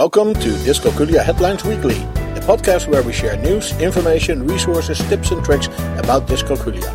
[0.00, 5.44] Welcome to Dyscalculia Headlines Weekly, a podcast where we share news, information, resources, tips, and
[5.44, 5.66] tricks
[5.98, 6.90] about dyscalculia.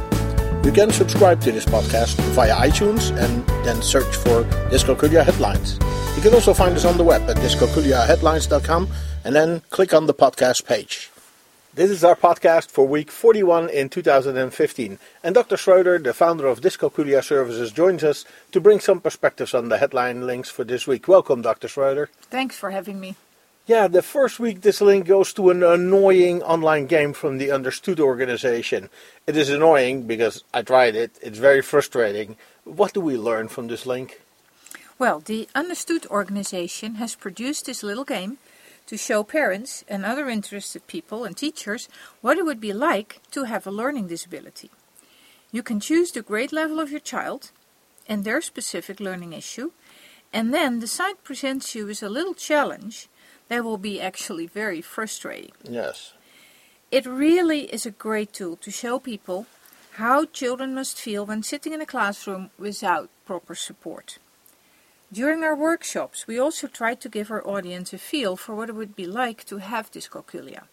[0.65, 5.77] You can subscribe to this podcast via iTunes and then search for Dyscalculia Headlines.
[6.15, 8.87] You can also find us on the web at dyscalculiaheadlines.com
[9.23, 11.11] and then click on the podcast page.
[11.75, 14.97] This is our podcast for week 41 in 2015.
[15.21, 15.57] And Dr.
[15.57, 20.25] Schroeder, the founder of Dyscalculia Services, joins us to bring some perspectives on the headline
[20.25, 21.09] links for this week.
[21.09, 21.67] Welcome, Dr.
[21.67, 22.09] Schroeder.
[22.31, 23.17] Thanks for having me.
[23.67, 27.99] Yeah, the first week this link goes to an annoying online game from the Understood
[27.99, 28.89] organization.
[29.27, 32.37] It is annoying because I tried it, it's very frustrating.
[32.63, 34.21] What do we learn from this link?
[34.97, 38.37] Well, the Understood organization has produced this little game
[38.87, 41.89] to show parents and other interested people and teachers
[42.21, 44.69] what it would be like to have a learning disability.
[45.51, 47.51] You can choose the grade level of your child
[48.07, 49.71] and their specific learning issue,
[50.31, 53.07] and then the site presents you with a little challenge
[53.47, 55.51] that will be actually very frustrating.
[55.63, 56.13] Yes.
[56.91, 59.47] It really is a great tool to show people
[59.93, 64.19] how children must feel when sitting in a classroom without proper support.
[65.15, 68.75] During our workshops, we also tried to give our audience a feel for what it
[68.75, 70.63] would be like to have dyscalculia.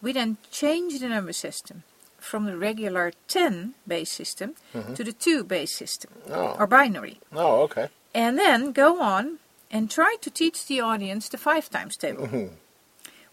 [0.00, 1.82] We then changed the number system
[2.16, 4.96] from the regular 10 base system Mhm.
[4.96, 6.56] to the 2 base system, Oh.
[6.58, 7.20] or binary.
[7.34, 7.88] Oh, okay.
[8.14, 12.28] And then go on and try to teach the audience the 5 times table.
[12.28, 12.52] Mhm.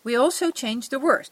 [0.04, 1.32] We also changed the words,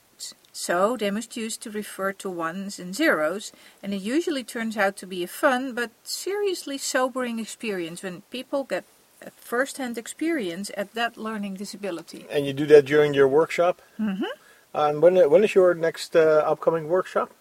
[0.56, 3.52] so they must use to refer to ones and zeros,
[3.84, 8.64] and it usually turns out to be a fun but seriously sobering experience when people
[8.64, 8.86] get
[9.22, 12.26] a first-hand experience at that learning disability.
[12.32, 13.82] And you do that during your workshop?
[14.00, 14.34] Mm hmm.
[14.74, 17.32] And when, when is your next uh, upcoming workshop?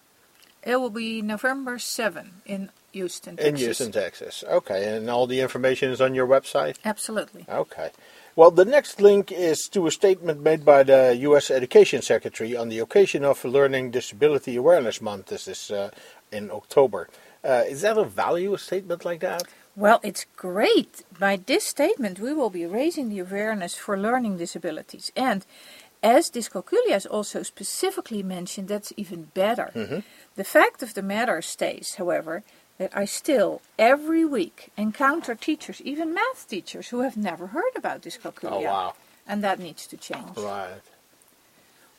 [0.61, 4.43] It will be November 7 in Houston, In Houston, Texas.
[4.45, 6.75] Okay, and all the information is on your website?
[6.83, 7.45] Absolutely.
[7.47, 7.91] Okay.
[8.37, 11.49] Well, the next link is to a statement made by the U.S.
[11.49, 15.27] Education Secretary on the occasion of Learning Disability Awareness Month.
[15.27, 15.91] This is uh,
[16.33, 17.07] in October.
[17.45, 19.43] Uh, is that a value, a statement like that?
[19.77, 21.03] Well, it's great.
[21.17, 25.13] By this statement, we will be raising the awareness for learning disabilities.
[25.15, 25.45] And
[26.03, 29.71] as dyscalculia is also specifically mentioned, that's even better.
[29.73, 30.03] Mhm.
[30.35, 32.43] The fact of the matter stays, however,
[32.77, 38.01] that I still, every week, encounter teachers, even math teachers, who have never heard about
[38.01, 38.51] dyscalculia.
[38.51, 38.93] Oh, wow.
[39.27, 40.37] And that needs to change.
[40.37, 40.81] Right.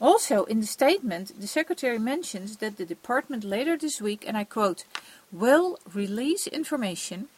[0.00, 4.44] Also, in the statement, the Secretary mentions that the department later this week, and I
[4.44, 4.84] quote,
[5.32, 7.28] will release information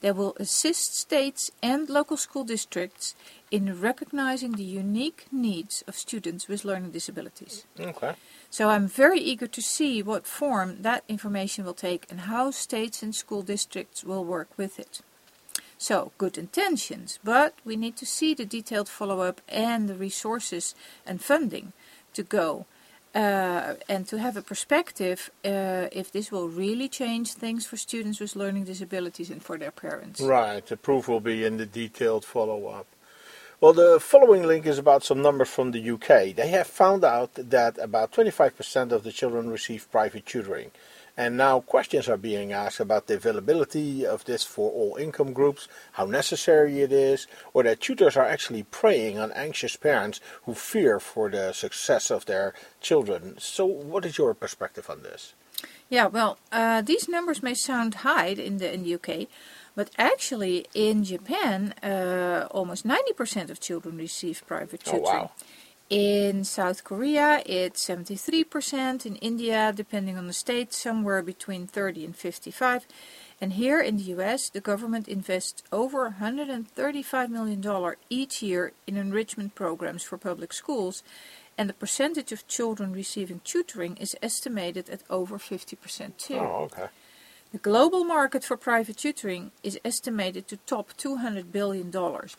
[0.00, 3.14] that will assist states and local school districts
[3.50, 7.64] in recognizing the unique needs of students with learning disabilities.
[7.78, 8.14] Okay.
[8.50, 13.02] So I'm very eager to see what form that information will take and how states
[13.02, 15.00] and school districts will work with it.
[15.78, 20.74] So, good intentions, but we need to see the detailed follow up and the resources
[21.04, 21.74] and funding
[22.14, 22.64] to go
[23.14, 28.20] uh, and to have a perspective uh, if this will really change things for students
[28.20, 30.20] with learning disabilities and for their parents.
[30.20, 30.64] Right.
[30.64, 32.86] The proof will be in the detailed follow up.
[33.58, 36.36] Well, the following link is about some numbers from the UK.
[36.36, 40.72] They have found out that about 25% of the children receive private tutoring.
[41.16, 45.68] And now questions are being asked about the availability of this for all income groups,
[45.92, 51.00] how necessary it is, or that tutors are actually preying on anxious parents who fear
[51.00, 52.52] for the success of their
[52.82, 53.36] children.
[53.38, 55.32] So, what is your perspective on this?
[55.88, 59.28] Yeah, well, uh, these numbers may sound high in the in the UK,
[59.76, 65.04] but actually in Japan, uh, almost 90% of children receive private tutoring.
[65.06, 65.30] Oh, wow.
[65.88, 69.06] In South Korea, it's 73%.
[69.06, 72.88] In India, depending on the state, somewhere between 30 and 55.
[73.40, 79.54] And here in the US, the government invests over $135 million each year in enrichment
[79.54, 81.04] programs for public schools,
[81.58, 86.34] and the percentage of children receiving tutoring is estimated at over 50% too.
[86.34, 86.88] Oh, okay.
[87.52, 91.90] The global market for private tutoring is estimated to top $200 billion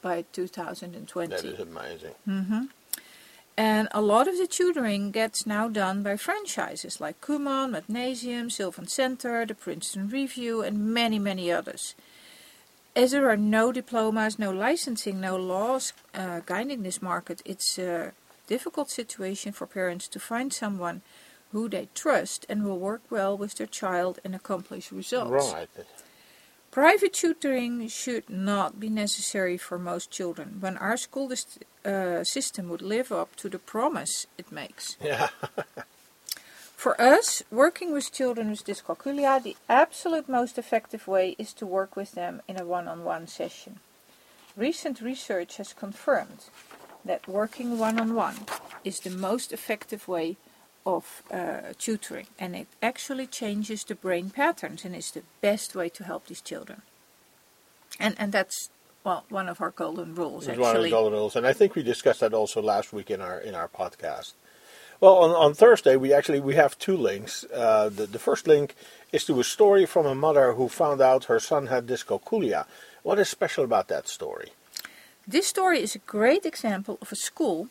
[0.02, 1.30] by 2020.
[1.30, 2.14] That is amazing.
[2.26, 2.66] hmm
[3.58, 8.88] And a lot of the tutoring gets now done by franchises like Kumon, Mathnasium, Sylvan
[8.88, 11.96] Center, the Princeton Review, and many, many others.
[12.96, 18.12] As there are no diplomas, no licensing, no laws uh, guiding this market, it's a
[18.48, 21.02] difficult situation for parents to find someone
[21.52, 25.54] who they trust and will work well with their child and accomplish results.
[25.54, 25.70] Right.
[26.72, 32.82] Private tutoring should not be necessary for most children when our school uh, system would
[32.82, 34.98] live up to the promise it makes.
[35.04, 35.30] Yeah.
[36.76, 41.96] For us, working with children with dyscalculia, the absolute most effective way is to work
[41.96, 43.80] with them in a one on one session.
[44.56, 46.50] Recent research has confirmed
[47.04, 48.38] that working one-on-one
[48.84, 50.38] is the most effective way
[50.88, 55.90] of uh, tutoring and it actually changes the brain patterns and is the best way
[55.90, 56.82] to help these children.
[58.00, 58.70] And and that's
[59.04, 60.64] well one of our golden rules It's actually.
[60.64, 63.22] one of the golden rules, and I think we discussed that also last week in
[63.22, 64.34] our in our podcast.
[65.02, 67.46] Well, on, on Thursday we actually we have two links.
[67.54, 68.76] Uh, the the first link
[69.12, 72.66] is to a story from a mother who found out her son had dyscalculia.
[73.04, 74.50] What is special about that story?
[75.28, 77.68] This story is a great example of a school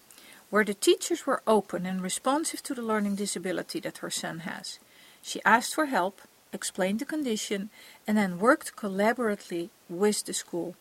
[0.50, 4.78] where the teachers were open and responsive to the learning disability that her son has.
[5.22, 6.20] She asked for help,
[6.52, 7.70] explained the condition,
[8.06, 10.76] and then worked collaboratively with the school.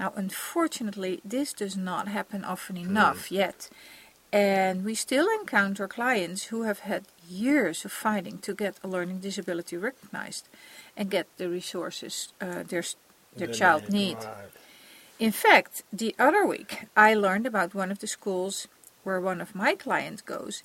[0.00, 3.70] Now, unfortunately, this does not happen often enough yet,
[4.32, 9.20] and we still encounter clients who have had years of fighting to get a learning
[9.20, 10.48] disability recognized
[10.96, 12.82] and get the resources uh, their,
[13.36, 14.24] their child needs.
[14.24, 14.61] Right.
[15.22, 18.66] In fact, the other week I learned about one of the schools
[19.04, 20.64] where one of my clients goes,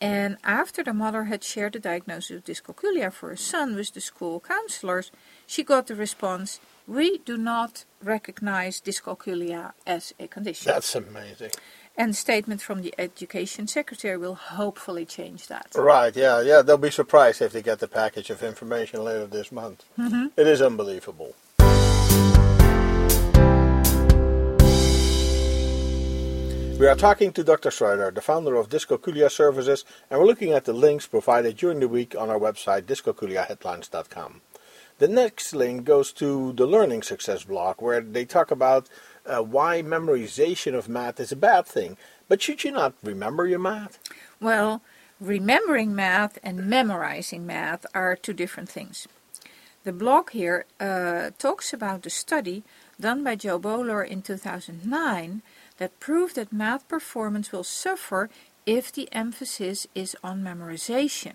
[0.00, 4.00] and after the mother had shared the diagnosis of dyscalculia for her son with the
[4.00, 5.10] school counselors,
[5.48, 10.70] she got the response, We do not recognize dyscalculia as a condition.
[10.72, 11.50] That's amazing.
[11.96, 15.72] and statement from the education secretary will hopefully change that.
[15.74, 16.62] Right, yeah, yeah.
[16.62, 19.84] They'll be surprised if they get the package of information later this month.
[19.98, 20.26] Mm-hmm.
[20.36, 21.34] It is unbelievable.
[26.78, 27.72] We are talking to Dr.
[27.72, 31.88] Schroeder, the founder of Dyscalculia Services, and we're looking at the links provided during the
[31.88, 34.42] week on our website, dyscalculiaheadlines.com.
[34.98, 38.88] The next link goes to the Learning Success blog, where they talk about
[39.26, 41.96] uh, why memorization of math is a bad thing.
[42.28, 43.98] But should you not remember your math?
[44.40, 44.80] Well,
[45.20, 49.08] remembering math and memorizing math are two different things.
[49.82, 52.62] The blog here uh, talks about the study
[53.00, 55.42] done by Jo Boaler in 2009
[55.78, 58.30] that prove that math performance will suffer
[58.66, 61.34] if the emphasis is on memorization.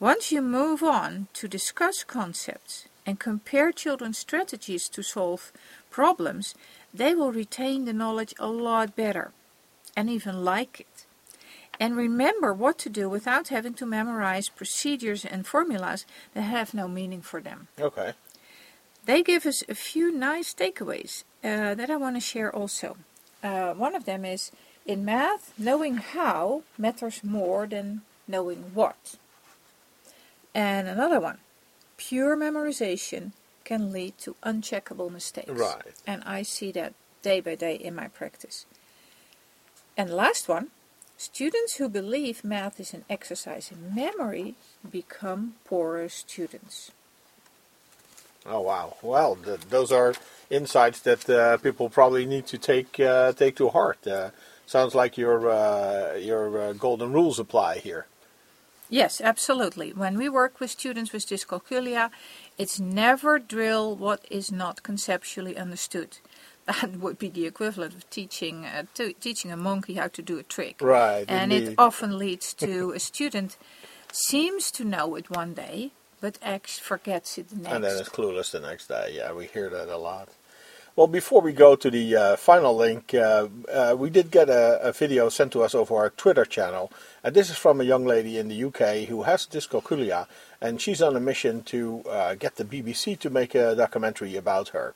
[0.00, 5.52] Once you move on to discuss concepts and compare children's strategies to solve
[5.90, 6.54] problems,
[6.92, 9.32] they will retain the knowledge a lot better
[9.96, 11.04] and even like it.
[11.80, 16.88] And remember what to do without having to memorize procedures and formulas that have no
[16.88, 17.68] meaning for them.
[17.78, 18.14] Okay.
[19.04, 22.96] They give us a few nice takeaways uh, that I want to share also.
[23.42, 24.50] Uh, one of them is
[24.86, 29.16] in math, knowing how matters more than knowing what.
[30.54, 31.38] And another one,
[31.96, 33.32] pure memorization
[33.64, 35.50] can lead to uncheckable mistakes.
[35.50, 35.94] Right.
[36.06, 38.64] And I see that day by day in my practice.
[39.96, 40.68] And last one,
[41.16, 44.54] students who believe math is an exercise in memory
[44.88, 46.92] become poorer students.
[48.48, 48.96] Oh wow!
[49.02, 50.14] Well, th- those are
[50.50, 54.06] insights that uh, people probably need to take uh, take to heart.
[54.06, 54.30] Uh,
[54.66, 58.06] sounds like your uh, your uh, golden rules apply here.
[58.90, 59.92] Yes, absolutely.
[59.92, 62.10] When we work with students with dyscalculia,
[62.56, 66.18] it's never drill what is not conceptually understood.
[66.68, 68.82] That would be the equivalent of teaching uh,
[69.20, 70.82] teaching a monkey how to do a trick.
[70.82, 73.56] Right, And it often leads to a student
[74.12, 77.74] seems to know it one day, but actually forgets it the next.
[77.74, 79.12] And then it's clueless the next day.
[79.16, 80.28] Yeah, we hear that a lot.
[80.98, 84.80] Well, before we go to the uh, final link, uh, uh, we did get a,
[84.82, 86.90] a video sent to us over our Twitter channel.
[87.22, 90.26] And this is from a young lady in the UK who has dyscalculia,
[90.60, 94.70] and she's on a mission to uh, get the BBC to make a documentary about
[94.70, 94.92] her.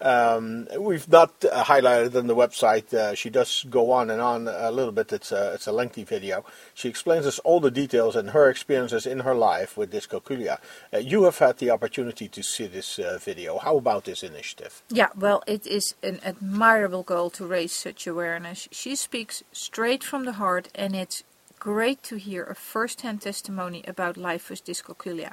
[0.00, 2.92] Um, we've not uh, highlighted on the website.
[2.92, 5.12] Uh, she does go on and on a little bit.
[5.12, 6.44] It's a, it's a lengthy video.
[6.74, 10.58] She explains us all the details and her experiences in her life with dyscalculia.
[10.92, 13.58] Uh, you have had the opportunity to see this uh, video.
[13.58, 14.82] How about this initiative?
[14.90, 18.68] Yeah, well, it is an admirable goal to raise such awareness.
[18.70, 21.24] She speaks straight from the heart, and it's
[21.58, 25.32] great to hear a first hand testimony about life with dyscalculia.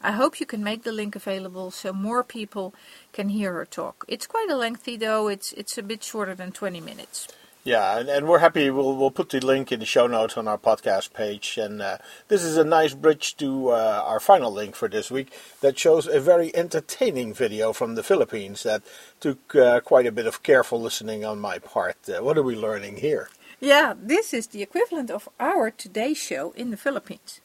[0.00, 2.74] I hope you can make the link available so more people
[3.12, 4.04] can hear her talk.
[4.08, 7.28] It's quite a lengthy, though, it's, it's a bit shorter than 20 minutes.
[7.64, 8.68] Yeah, and, and we're happy.
[8.68, 11.56] We'll we'll put the link in the show notes on our podcast page.
[11.56, 11.96] And uh,
[12.28, 15.32] this is a nice bridge to uh, our final link for this week
[15.62, 18.82] that shows a very entertaining video from the Philippines that
[19.18, 21.96] took uh, quite a bit of careful listening on my part.
[22.06, 23.30] Uh, what are we learning here?
[23.60, 27.40] Yeah, this is the equivalent of our Today Show in the Philippines,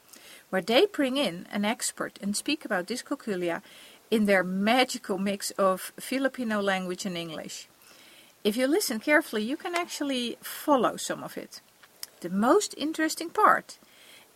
[0.50, 3.62] where they bring in an expert and speak about dyscalculia
[4.10, 7.68] in their magical mix of Filipino language and English.
[8.42, 11.60] If you listen carefully, you can actually follow some of it.
[12.20, 13.78] The most interesting part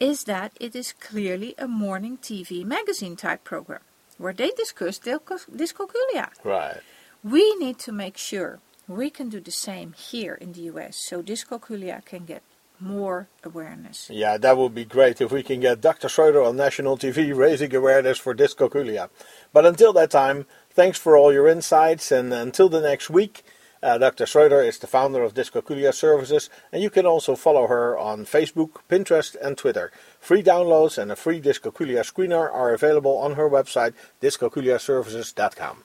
[0.01, 3.81] is that it is clearly a morning TV magazine type program
[4.19, 6.31] where they discuss dyscal- dyscalculia.
[6.45, 6.81] Right.
[7.23, 11.23] We need to make sure we can do the same here in the US so
[11.23, 12.43] dyscalculia can get
[12.81, 14.11] more awareness.
[14.11, 16.09] Yeah, that would be great if we can get Dr.
[16.09, 19.11] Schroeder on national TV raising awareness for dyscalculia.
[19.53, 23.45] But until that time, thanks for all your insights, and until the next week,
[23.83, 24.25] uh, Dr.
[24.25, 28.81] Schroeder is the founder of Dyscalculia Services, and you can also follow her on Facebook,
[28.89, 29.93] Pinterest, and Twitter.
[30.21, 35.85] Free downloads and a free Dyscalculia screener are available on her website, dyscalculiaservices.com.